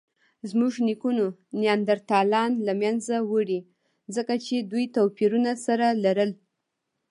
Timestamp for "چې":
4.45-4.55